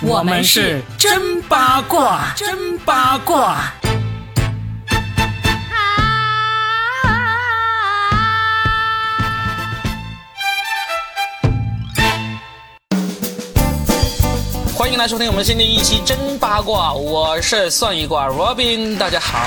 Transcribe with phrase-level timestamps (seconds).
[0.00, 3.72] 我们是真八卦，真八卦。
[14.76, 19.40] 欢迎来收听我们新的一期真八卦，我是算一卦 Robin，大家好。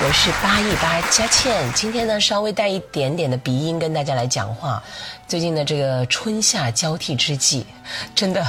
[0.00, 4.80] 我是八一八佳倩，今天呢稍微带一点点的鼻音跟大家来讲话。
[5.26, 7.66] 最近的这个春夏交替之际，
[8.14, 8.46] 真的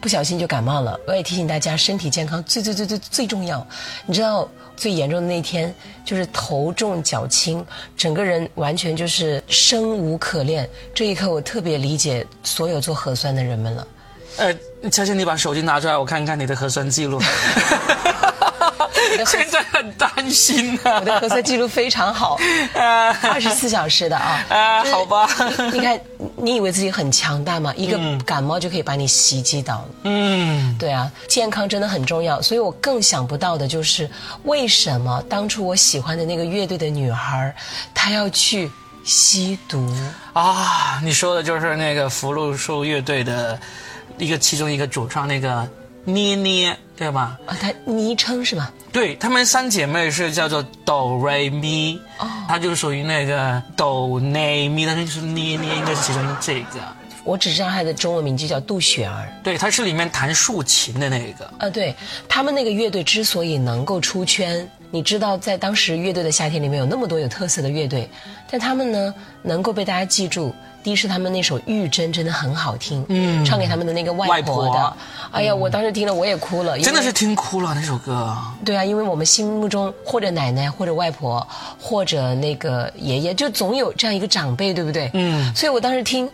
[0.00, 0.98] 不小心就感冒了。
[1.08, 3.66] 我也提醒大家，身体健康最最最最最重要。
[4.06, 7.66] 你知道最严重的那天就是头重脚轻，
[7.96, 10.70] 整个人完全就是生无可恋。
[10.94, 13.88] 这一刻，我特别理解所有做核酸的人们了。
[14.36, 14.54] 呃，
[14.88, 17.20] 佳倩，你把手机拿出来，我看看你的核酸记录。
[19.26, 20.98] 现在很担心啊！
[21.00, 22.38] 我的核酸记录非常好，
[22.74, 24.44] 二十四小时的啊。
[24.50, 25.28] 啊，好吧。
[25.72, 26.00] 你看，
[26.36, 27.72] 你以为自己很强大吗？
[27.76, 29.88] 一个感冒就可以把你袭击倒了。
[30.04, 32.40] 嗯，对啊，健康真的很重要。
[32.42, 34.10] 所以我更想不到的就是，
[34.44, 37.54] 为什么当初我喜欢的那个乐队的女孩，
[37.94, 38.70] 她要去
[39.04, 39.92] 吸毒
[40.32, 41.00] 啊？
[41.02, 43.58] 你说的就是那个福禄寿乐队的
[44.18, 45.68] 一个其中一个主唱那个。
[46.04, 47.38] 捏捏，对吧？
[47.46, 48.72] 啊，他昵称是吧？
[48.92, 56.80] 对，她们三姐妹是叫做哆瑞咪，哦，她就属于那个哆内咪，但是就是捏捏，应该是其中这个。
[57.24, 59.32] 我只知道她的中文名就叫杜雪儿。
[59.44, 61.44] 对，她是里面弹竖琴的那个。
[61.58, 61.94] 啊，对
[62.28, 68.10] 他们那个乐队之所以能够出圈，你知道，在当时乐队的夏天里面有那么多有特色的乐队，
[68.50, 70.52] 但他们呢能够被大家记住。
[70.82, 74.96] 第一是他们那首《玉珍》真的很好听，嗯，唱给他们的那个外婆的，
[75.30, 78.36] 哎呀，我当时听了我也哭了，真的是听哭了那首歌。
[78.64, 81.46] 对啊，因为我们心目中或者奶奶或者外婆
[81.80, 85.08] 或者那个爷爷，就总有这样一个长辈，对不对？
[85.14, 86.26] 嗯，所以我当时听，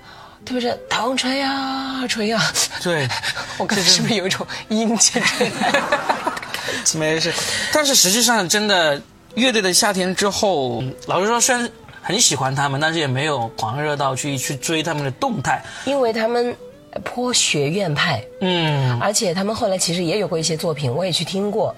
[0.46, 2.40] 特别是唐吹呀吹呀，
[2.83, 3.06] 对，
[3.58, 5.83] 我感觉是不是有一种阴间吹来？
[6.96, 7.33] 没事，
[7.72, 8.98] 但是实际上真的
[9.34, 11.70] 乐队的夏天之后，老实说虽然。
[12.08, 16.57] 很喜欢他们，但是也没有狂热到去去追他们的动态，因为他们
[17.05, 21.77] 颇学院派，嗯，而且他们后来其实也有过一些作品，我也去听过，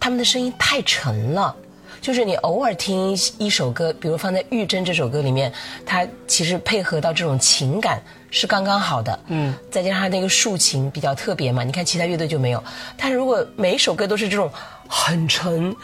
[0.00, 1.54] 他们的声音太沉了，
[2.00, 5.52] 就是你偶尔听一首歌，比如放在《玉珍》这首歌里面，
[5.86, 12.62] 它其实配合到这种情感是刚刚好的，嗯，再加上他那个竖琴比较特别嘛，你看其他乐队就没有，
[12.96, 14.50] 但是如果每一首歌都是这种
[14.88, 15.74] 很沉。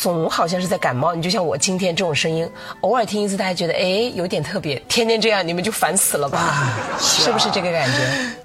[0.00, 2.48] 总好像是在感冒，你就像我今天这种声音，
[2.80, 6.72] 偶尔听一次，大家觉得哎有点特别，天天这样你们就烦死了吧？
[6.98, 7.98] 是不是这个感觉？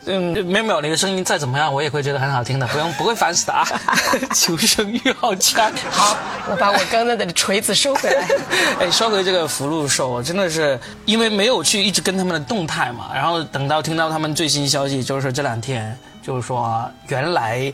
[0.11, 3.65] 嗯，没有没有，你的声音再怎么样，我也会觉得很好听的，不用不会烦死的啊！
[4.35, 5.71] 求生欲好强。
[5.89, 6.17] 好，
[6.51, 8.27] 我把我刚才的锤子收回来。
[8.81, 17.71] 哎，说回这个福禄寿，真的是因为没有去一直跟他们的动态嘛，然后等到听到他们最新消息，就是这两天，就是说原来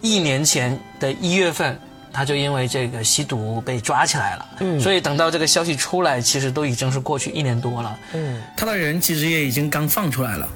[0.00, 1.78] 一年前的一月份。
[2.10, 10.48] 他就因为这个吸毒被抓起来了，嗯，所以等到这个消息出来，其实都已经是过去一年多了，嗯，他的人其实也已经刚放出来了。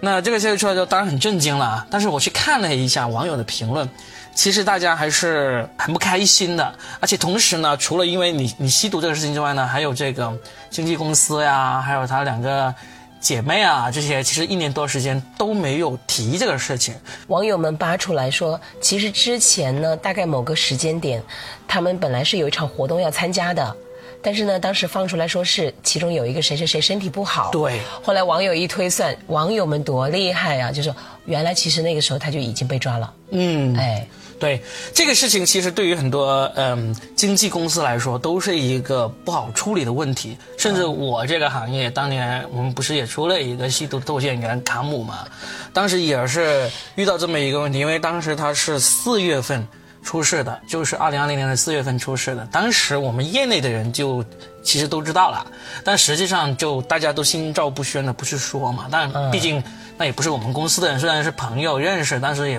[0.00, 1.84] 那这个消息出来之后，当然很震惊了。
[1.90, 3.86] 但是我去看了一下网友的评论，
[4.34, 6.72] 其实大家还是很不开心的。
[7.00, 10.32] 而且同时呢，除了因为你你吸毒这个事情之外呢，还有这个
[10.70, 12.72] 经纪公司呀，还有他两个。
[13.20, 16.94] 姐妹啊，这些其实一年多时间都没有提这个事情。
[17.26, 21.22] 网友们扒出来说，其实之前呢，大概某个时间点，
[21.68, 23.76] 他们本来是有一场活动要参加的，
[24.22, 27.50] 但是呢，当时放出来说是其中有一个谁谁谁身体不好。
[27.50, 27.80] 对。
[28.02, 30.72] 后来网友一推算，网友们多厉害啊！
[30.72, 33.14] 就说原来其实那个时候他就已经被抓了。
[33.30, 33.76] 嗯。
[33.76, 34.08] 哎。
[34.40, 34.60] 对
[34.94, 40.36] 这个事情，其实对于很多嗯经纪公司来说，都是一个不好处理的问题。
[40.56, 45.26] 甚至我这个行业，当年我们不是也出了一个吸毒窦演员卡姆嘛？
[45.74, 49.68] 当时也是遇到这么一个问题，因为当时他是四月份
[50.02, 52.48] 出事的，就是二零二零年的四月份出事的。
[52.50, 54.24] 当时我们业内的人就
[54.62, 55.46] 其实都知道了，
[55.84, 58.86] 但实际上就大家都心照不宣的不去说嘛。
[58.90, 59.62] 但毕竟
[59.98, 62.58] 那也不是我们公司的人，虽然是朋友认识，但是也。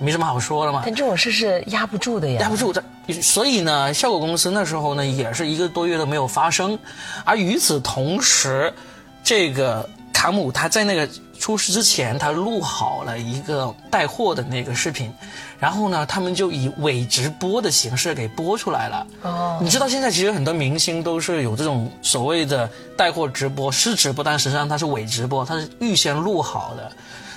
[0.00, 0.82] 没什么好说的嘛。
[0.84, 2.40] 但这种事是压不住的呀。
[2.40, 2.82] 压不住的，
[3.22, 6.78] 所以呢，效果公司那时候呢也是一个多月都没有发生。
[7.24, 8.72] 而与此同时，
[9.22, 11.08] 这个卡姆他在那个
[11.38, 15.12] 出事之前，他录好了一个带货的那个视频，
[15.58, 19.06] 然后呢，他们就以伪直播的形式给播出来了。
[19.22, 19.58] 哦。
[19.62, 26.90] 你知道现在其实很多明星都是有这种所谓的带货直播，是直播，但实际上它是伪直播，它是预先录好的。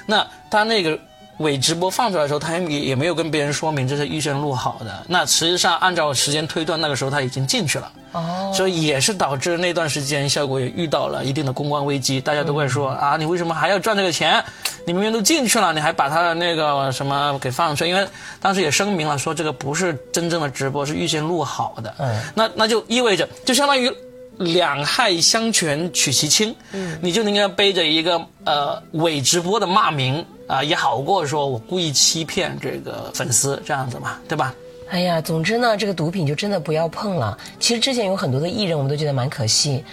[0.05, 0.97] 那他那个。
[1.39, 5.03] 伪直播放出来的时候，他也也没有跟别人说明这是预先录好的。
[5.07, 7.91] 那实际上按照时间推断，那个时候他已经进去了。
[8.11, 12.21] 哦，所以也是导致那段时间效果也遇到了一定的公关危机。
[12.21, 14.43] 大家都会说啊，你为什么还要赚这个钱？
[14.85, 17.89] 你明明都进去了，你还把他的那个什么给放出来？
[17.89, 18.07] 因为
[18.39, 21.93] 当时也声明了说这个不是真正的直播，是预先录好的。
[21.97, 23.91] 嗯，那那就意味着就相当于。
[24.37, 34.53] 两害相权取其轻，嗯，你就宁愿背着一个呃伪直播的骂名啊，也好过说我故意欺骗这个粉丝这样子嘛，对吧？
[34.89, 37.37] 哎呀，总之呢，这个毒品就真的不要碰了。
[37.59, 39.83] 其实之前有很多的艺人，我们都觉得蛮可惜。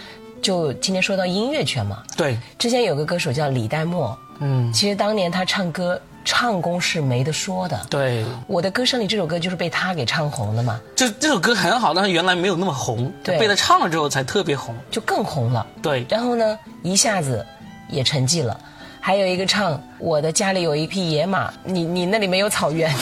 [0.43, 6.01] 就今天说到音乐圈嘛，对，之前有个歌手叫李代沫，嗯，其实当年他唱歌。
[6.25, 7.81] 唱功是没得说的。
[7.89, 10.81] 对，我的歌声里这首歌就是被他给唱红的嘛。
[10.95, 15.67] 就这首歌很好，但是原来没有那么红，对，被他唱了之后才特别红，就更红了。
[15.83, 17.45] 对，然后呢，一下子
[17.89, 18.59] 也沉寂了。
[19.03, 22.95] 还有一个唱《我的家里有一匹野马》，你你那里没有草原，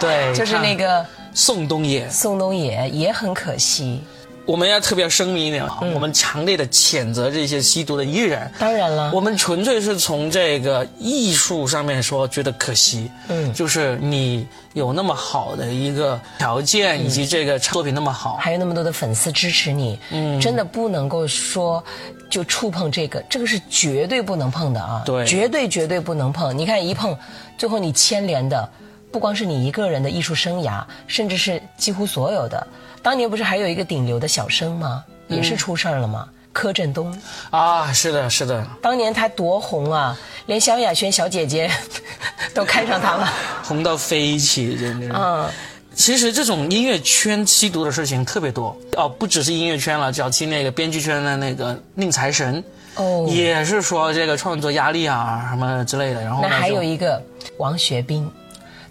[0.00, 1.04] 对， 就是那个
[1.34, 4.02] 宋冬野，宋冬野也很可惜。
[4.44, 8.50] 我们要特别声明一点啊，我们强烈的谴责这些吸毒的艺人。
[8.58, 13.10] 当然了，我们纯粹是从这个艺术上面说，觉得可惜。
[13.28, 21.82] 嗯，就是你有那么好的一个条件，以及这个作品那么好，还有那么多的粉丝支持你，嗯，真的不能够说
[22.28, 25.02] 就触碰这个，这个是绝对不能碰的啊！
[25.04, 26.56] 对，绝对绝对不能碰。
[26.56, 27.16] 你看一碰，
[27.56, 28.68] 最后你牵连的
[29.12, 32.66] 不光是你一个人的艺术生涯，甚至是几乎所有的。
[33.02, 35.04] 当年不是还有一个顶流的小生吗？
[35.28, 36.28] 也是出事儿了吗？
[36.52, 37.16] 柯震东
[37.50, 38.66] 啊，是的，是的。
[38.82, 41.70] 当年他多红啊，连萧亚轩小姐姐
[42.52, 43.32] 都看上他了，
[43.64, 45.10] 红到飞起，简直。
[45.14, 45.48] 嗯，
[45.94, 52.62] 其实这种音乐圈吸毒的事情特别多哦，不只是音乐圈了，早期那个编剧圈的那个宁财神
[52.96, 56.22] 哦，也是说这个创作压力啊什么之类的。
[56.22, 57.22] 然后那还有一个
[57.56, 58.30] 王学兵。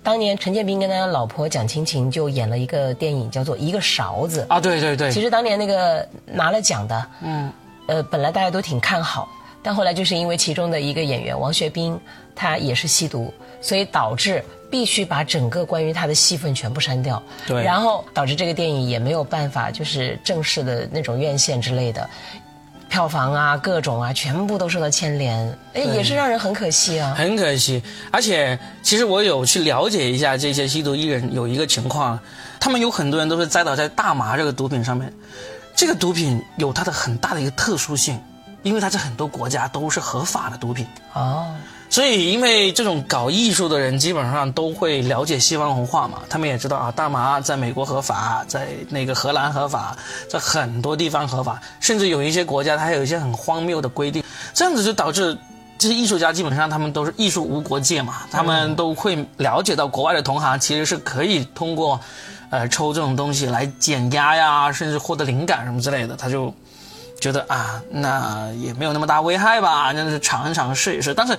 [0.04, 5.12] 当年陈建斌跟他老婆蒋勤勤就演了一个电影，叫做《一个勺子》啊，对对对。
[5.12, 7.52] 其实当年那个拿了奖的，嗯，
[7.88, 9.30] 呃，本来大家都挺看好，
[9.62, 12.00] 但后来就是因为其中的一个演员王学兵，
[12.36, 13.32] 他也是吸毒，
[13.62, 22.10] 所以导致必须把整个关于他的戏份全部删掉，对，然后导致这个电影也没有办法就是正式的那种院线之类的。
[22.92, 27.16] 票房啊，各种啊，全部都受到牵连，哎，也是让人很可惜啊。
[27.18, 32.20] 很可惜，而且其实我有去了解一下这些吸毒艺人，有一个情况，
[32.60, 35.12] 他们有很多人都是栽倒在大麻这个毒品上面。
[35.74, 38.20] 这个毒品有它的很大的一个特殊性，
[38.64, 40.88] 因为它在很多国家都是合法的毒品。
[41.14, 41.56] 啊。
[41.90, 49.94] 所以，因为这种搞艺术的人基本上都会了解西方文化嘛，他们也知道啊，大麻在美国合法，在那个荷兰合法，
[50.30, 54.24] 在很多地方合法，甚至有一些国家它还有一些很荒谬的规定，
[54.54, 55.38] 这样子就导致
[55.78, 62.00] 这些艺术家基本上他们都是艺术无国界嘛，他们都会了解到国外的同行其实是可以通过，
[62.52, 66.54] 呃，抽这种东西来减压呀，甚至获得灵感什么之类的，他就
[67.22, 71.38] 觉得啊，那也没有那么大危害吧，那是尝一尝试一试，但是。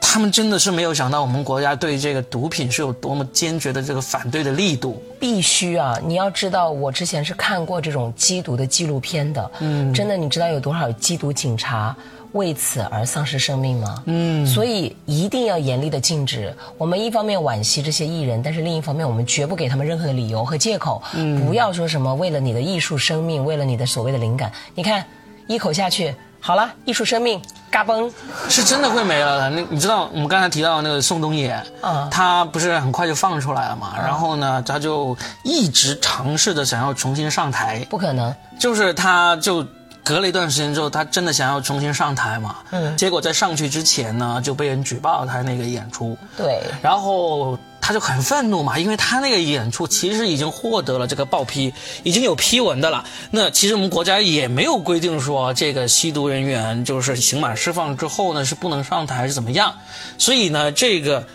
[0.00, 5.02] 他们真的是没有想到，我们国家对这个毒品是有多么坚决的这个反对的力度。
[5.20, 5.98] 必须啊！
[6.02, 9.50] 你要知道，我之前是看过这种缉毒的纪录片的。
[9.58, 11.94] 嗯，真的，你知道有多少缉毒警察
[12.32, 14.02] 为此而丧失生命吗？
[14.06, 16.54] 嗯，所以一定要严厉的禁止。
[16.76, 21.02] 我们一方面惋惜这些艺人，但是另一方面，我们绝不给他们任何的理由和借口。
[21.14, 24.52] 嗯，不要说什么为了你的艺术生命，为了你的所谓的灵感。
[24.74, 25.04] 你看，
[25.46, 26.14] 一口下去。
[26.40, 28.08] 好了，艺术生命嘎嘣，
[28.48, 29.50] 是真的会没了的。
[29.50, 33.94] 那你知道我们刚才提到那个宋冬野，啊，他不是很快就放出来了嘛？
[33.98, 39.66] 然后呢，他就一直尝试着想要重新上台，不可能，就是他就
[40.08, 42.56] 隔了一段时间之后，他真的想要重新上台嘛？
[42.70, 47.58] 嗯，结果在上去之前呢，就被人举报他那个演出，对，然后。
[47.80, 51.72] 他就很愤怒嘛，因为他那个演出其实已经获得了这个报批，
[52.02, 53.02] 已经有批文的了。
[53.30, 59.74] 那其实我们国家也没有规定说这个吸毒人员就是刑满释放之后呢是不能上台是怎么样。
[60.18, 61.26] 所以呢，这个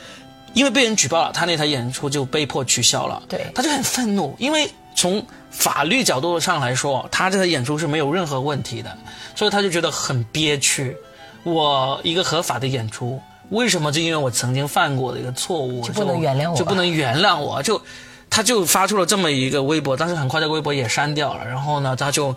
[0.54, 3.24] 因为被人举报了，他那台演出就被迫取消了。
[3.28, 8.98] 对，他就很愤怒，因为从法律角度上来说，他这个演出是没有任何问题的，
[9.36, 10.96] 所以他就觉得很憋屈。
[11.44, 13.22] 我一个合法的演出。
[13.50, 13.92] 为什么？
[13.92, 17.62] 就因为我曾经犯过的一个错误，就不能原谅我，就不能原谅我？
[17.62, 17.80] 就，
[18.30, 21.46] 他就发出了这么一个微博，但是很快这个微博也删掉了。
[21.46, 22.30] 然后呢，他就，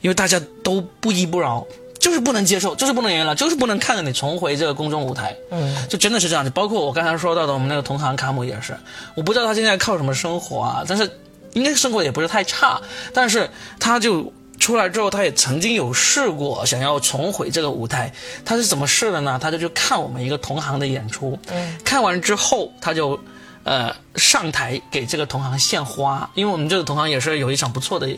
[0.00, 1.64] 因为大家都不依不饶，
[2.00, 5.36] 就是不能接受，就是不能原谅，就是不能看着你重回这个公众舞台。
[5.50, 6.50] 嗯，就真的是这样子。
[6.50, 8.76] 包括我刚才说到的，我们那个同行卡姆也是，
[9.14, 11.08] 我不知道他现在靠什么生活啊，但是
[11.56, 12.80] 应该生活也不是太差，
[13.12, 14.32] 但是他就。
[14.58, 18.10] 出来之后，他也曾经有试过想要重回这个舞台。
[18.42, 19.38] 他是怎么试的呢？
[19.40, 21.38] 他就去看我们一个同行的演出，
[21.84, 23.20] 看完之后，他就，
[23.64, 26.28] 呃，上台给这个同行献花。
[26.32, 28.08] 因为我们这个同行也是有一场不错的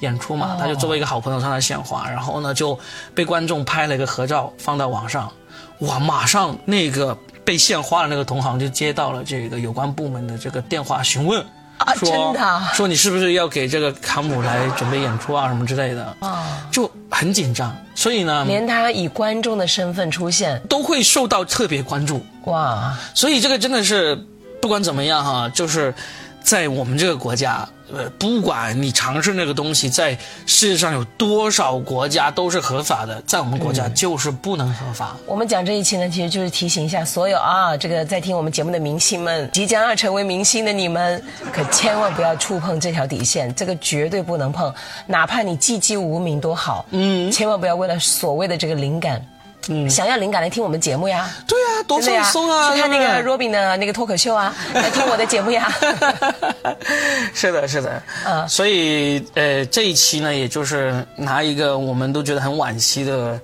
[0.00, 2.78] 演出嘛，他就作为一个好朋友上来献花，然后呢就
[3.14, 5.32] 被观众拍了一个合照放到网上。
[5.78, 11.44] 哇，马上那个被献花的那个同行就接到了这个有关部门的这个电话询问。
[11.86, 12.70] 啊，说真的啊？
[12.74, 16.14] 说你是不是要给这个卡姆来准备演出啊什么之类的。
[16.20, 24.14] 啊，就很紧张，所以呢连他以观众的身份出现，都会受到特别关注，哇，所以这个真的是
[24.60, 25.94] 不管怎么样哈，就是
[26.42, 35.16] 在我们这个国家，呃，不管你尝试那个东西，在世界上有多少国家都是合法的，在我们国家就是不能合法。
[35.24, 44.74] 我们讲这一期呢，其实就是提醒一下所有啊，这个在听我们节目的明星们，即将要成为明星的你们，可千万不要触碰这条底线，这个绝对不能碰，
[45.06, 49.24] 哪怕你寂寂无名多好，嗯，千万不要为了所谓的这个灵感。
[49.68, 52.72] 嗯，想要灵感来听我们节目呀，对啊，多放松啊！
[52.72, 55.72] 去看那个 Robin 的那个脱口秀啊， 来听我的节目呀。
[55.80, 56.76] 对
[57.34, 63.40] 是的，是的，嗯所以呃，这一期呢，也就是拿一个我们都觉得很惋惜的，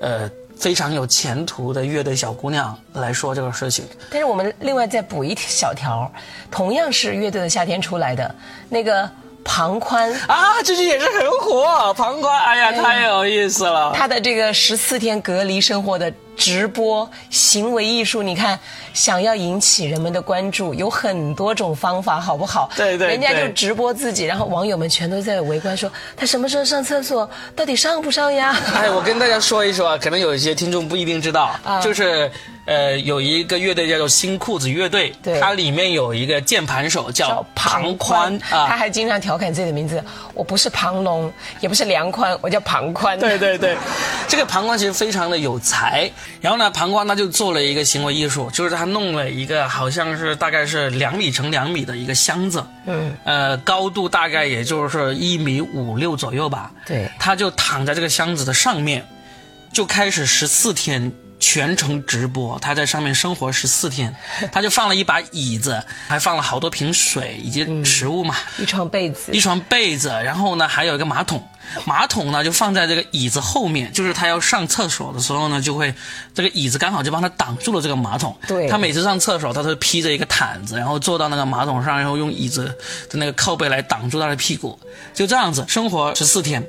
[0.00, 3.84] 呃，非常有前途的乐队小姑娘来说这个事情。
[4.10, 6.10] 但是我们另外再补一小条，
[6.50, 8.34] 同样是乐队的夏天出来的
[8.68, 9.08] 那个
[9.44, 10.12] 庞宽。
[10.26, 13.92] 啊，最近也是很火，旁观，哎呀，太有意思了。
[13.94, 18.58] 他的这个十四天隔离生活的直播行为艺术，你看，
[18.94, 22.70] 想要引起人们的关注，有很多种方法，好不好？
[22.76, 28.56] 对对人家就直播自己，然后网友们全都在围观说他什么时候上厕所，到底上不上呀？
[28.74, 32.30] 哎，我跟大家说一说啊，可能有一些听众不一定知道，啊就是
[32.64, 38.76] 呃，有一个乐队叫做新裤子乐队，对它里面有一个键盘手叫叫庞宽啊他啊。
[38.76, 40.02] 还经常调侃自己的名字，
[40.32, 43.18] 我不是庞龙，也不是梁宽，我叫庞宽。
[43.18, 43.76] 对对对，
[44.28, 46.08] 这个庞宽其实非常的有才。
[46.40, 56.70] 然后呢，庞宽他就做了一个行为艺术，就是他弄了一个好像是大概是两米乘两米的一个箱子，嗯，呃，高度大概也就是一米五六左右吧。
[56.86, 59.04] 对他就躺在这个箱子的上面，
[59.72, 61.12] 就开始十四天。
[61.42, 64.14] 全程直播，他在上面生活十四天，
[64.52, 69.32] 他就放了一把椅子，还放了好多瓶水以及食物嘛，一床被子。
[69.32, 71.42] 一，床被子，然后呢还有一个马桶，
[71.84, 75.92] 马桶呢就放在这个椅子后面，就是他要上厕所的时候呢，就会
[76.32, 78.34] 这个椅子刚好就帮他挡住了这个马桶。
[78.46, 78.68] 对。
[78.68, 82.66] 他每次上厕所，他都披着一个毯子，然后坐到那个马桶上，然后用椅子
[83.10, 84.78] 的那个靠背来挡住他的屁股，
[85.12, 86.64] 就这样子生活十四天。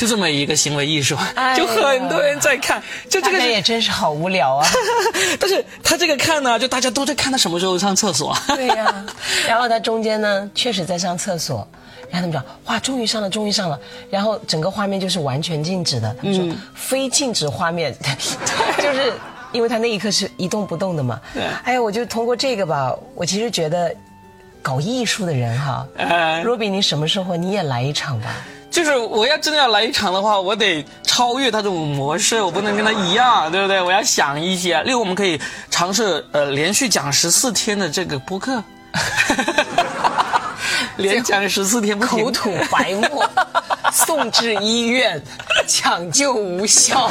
[0.00, 4.66] 就这么一个行为艺术，哎就很多人在看，就这个也真是好无聊啊。
[5.38, 8.34] 但是他这个看呢，就大家都在看他什么时候上厕所。
[8.48, 9.04] 对呀、
[9.46, 11.68] 然后他中间呢，确实在上厕所，
[12.08, 13.78] 然后他们讲，哇，终于上了，终于上了，
[14.08, 17.94] 然后整个画面就是完全静止的，他们说、嗯非静止画面，
[18.80, 19.12] 就是
[19.52, 21.20] 因为他那一刻是一动不动的嘛。
[21.34, 21.42] 对。
[21.62, 23.94] 哎呀，我就通过这个吧，我其实觉得
[24.62, 28.34] 搞艺术的人哈，呃若比你什么时候你也来一场吧？
[28.70, 33.82] 就是我要真的要来一场的话，我得超越他这种模式，我不能跟他一样，对不对？
[33.82, 38.62] 我要想一些，例如我们可以尝试呃连续讲十四天的这个播客，
[40.96, 43.28] 连讲十四天不停口吐白沫，
[43.92, 45.20] 送至医院，
[45.66, 47.10] 抢救无效。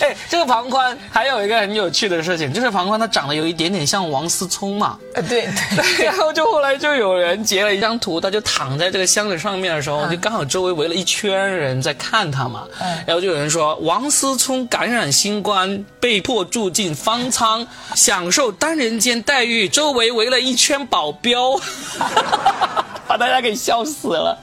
[0.00, 4.98] 哎，这个庞宽还有一个很有趣的事情，就是庞宽他长得有一点点像王思聪嘛。
[5.14, 5.48] 呃，对
[5.96, 6.04] 对。
[6.06, 12.64] 然后就后来就有人截了一张图，他就躺在这个箱子上面的时候，嗯就刚好周围围了一圈人在看他嘛。
[12.80, 21.58] 嗯然后就有人说，王思聪感染新冠，被迫住进方舱，享受单人间待遇，周围围了一圈保镖，
[21.98, 22.86] 把
[23.18, 24.38] 大家给笑死了。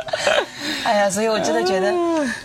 [0.83, 1.91] 哎呀，所以我真的觉得，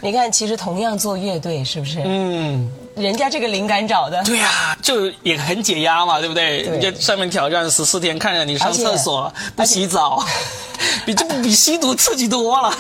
[0.01, 2.01] 你看，其实同样做乐队，是不是？
[2.05, 6.63] 嗯，人家这个灵感找的，对呀、就也很解压嘛，对不对？
[6.63, 10.25] 对你就上面挑战十四天，看着你上厕所不洗澡，
[11.05, 12.75] 比这比吸毒刺激多了。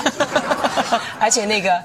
[1.18, 1.78] 而且那个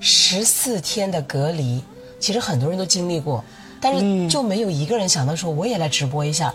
[0.00, 1.82] 十四天的隔离，
[2.18, 3.42] 其实很多人都经历过，
[3.80, 6.52] 但是就没有一个人想到说我也来直播一下，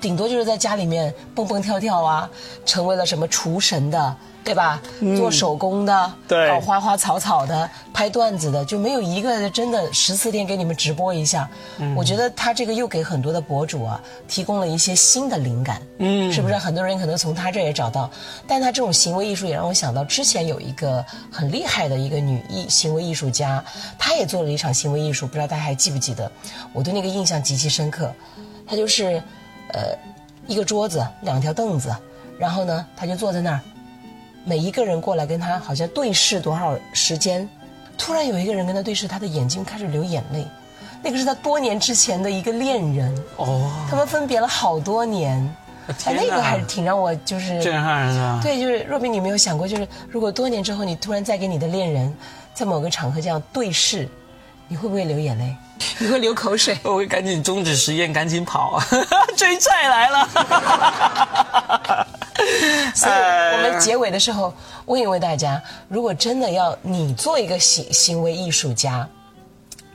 [0.00, 2.28] 顶多就是在家里面蹦蹦跳跳啊，
[2.64, 4.16] 成为了什么厨神的。
[4.44, 4.80] 对吧？
[5.14, 11.46] 做手工的，对搞花花草草的，拍段子的，就没有一个真的十四天给你们直播一下。
[11.94, 16.56] 我觉得他这个又给很多的博主啊提供了一些新的灵感，嗯，是不是？
[16.56, 18.10] 很多人可能从他这也找到，
[18.46, 23.62] 但他这种行为艺术也让我想到之前有一个很厉害的一个女艺行为艺术家，
[23.98, 26.30] 她也做了一场行为艺术，不知道大家还记不记得？
[26.72, 28.10] 我对那个印象极其深刻。
[28.66, 29.22] 她就是，
[29.72, 29.96] 呃，
[30.46, 31.94] 一个桌子，两条凳子，
[32.38, 33.60] 然后呢，他就坐在那儿。
[34.44, 37.46] 每一个人过来跟他好像对视多少时间，
[37.98, 40.46] 突然有一个人跟他对视，他的眼睛开始流眼泪，
[41.02, 45.38] 那个是他多年之前的一个恋人，哦，他们分别了好多年，
[46.04, 48.40] 哎，那个还是挺让我就是震撼人是吧？
[48.42, 52.14] 对，就是若冰，你没有想过，就是如果多年之后你突然再跟你的恋人
[52.54, 54.08] 在某个场合这样对视，
[54.68, 55.56] 你会不会流眼泪？
[55.98, 56.78] 你会流口水？
[56.82, 58.80] 我会赶紧终止实验，赶紧跑，
[59.36, 60.28] 追债来了。
[62.94, 64.52] 所以我们结尾的时候
[64.86, 69.08] 问一问大家：如果真的要你做一个行行为艺术家，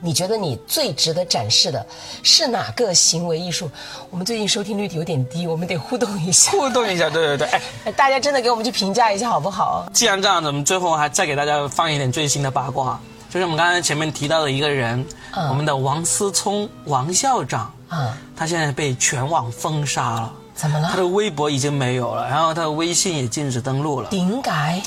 [0.00, 1.84] 你觉得你最值得展示的
[2.22, 3.70] 是哪个行为艺术？
[4.10, 6.50] 我们最近收听率有点低，我们得互动一下。
[6.52, 9.86] 互动一下，对对对，哎，大家真的给我们去评价一下好不好？
[9.92, 13.00] 既然这样子，我们最后还再给大家放一点最新的八卦，
[13.34, 15.04] 就是我们刚才前面提到的一个人，
[15.50, 20.32] 我们的王思聪王校长，啊，他现在被全网封杀了。
[20.54, 20.88] 怎么了？
[20.88, 24.08] 他的微博已经没有了，然后他的微信也禁止登录了。
[24.08, 24.80] 顶改。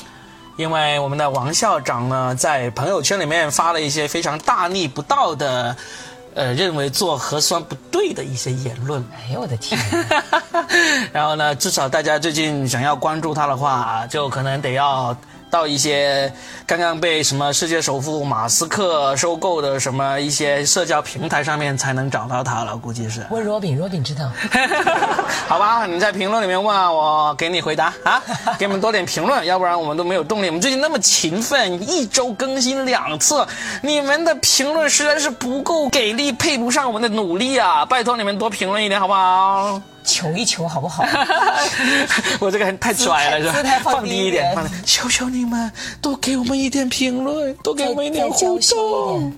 [0.56, 5.76] 因为我们的王校长呢，在朋友圈里面发了一些非常大逆不道的，
[6.34, 9.04] 呃，认为做核酸不对的一些言论。
[9.14, 9.78] 哎呦我的天！
[11.12, 15.14] 然后呢，至少大家最近想要关注他的话，就可能得要。
[15.50, 16.32] 到一些
[16.66, 23.26] 刚刚被什么世界首富马斯克收购的什么一些社交平台上面才能找到他了，估计是。
[23.30, 24.30] 问若饼，若饼知道。
[25.48, 28.22] 好吧，你在评论里面问啊，我给你回答啊，
[28.58, 30.46] 给你们多点评论，要不然我们都没有动力。
[30.48, 33.46] 我们最近那么勤奋，一周更新两次，
[33.82, 37.84] 你们的评论实在是不够给力，配不上我们的努力啊！
[37.86, 39.80] 拜托你们多评论一点，好不好？
[40.08, 41.04] 求一求好不好？
[42.40, 43.78] 我这个太拽了，是吧？
[43.84, 49.32] 放低一点，求求你们多给我们一点评论，多给我们一点互动。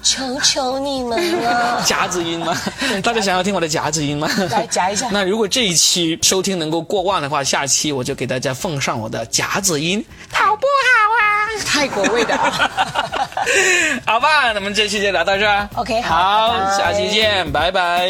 [0.00, 1.82] 求求你们了！
[1.84, 2.56] 夹子音吗？
[3.02, 4.30] 大家想要听我的夹子音吗？
[4.50, 5.08] 来夹一下。
[5.10, 11.26] 那如果这一期收听能够过万的话，下期我就给大家奉上我的夹子音，好不好啊？
[11.66, 12.38] 泰国味的。
[14.06, 15.68] 好吧，那么这期就聊到这儿。
[15.74, 18.08] OK，好，下期见，拜拜。